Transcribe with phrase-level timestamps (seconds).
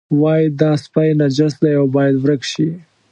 [0.21, 2.67] وایي دا سپی نجس دی او باید ورک شي.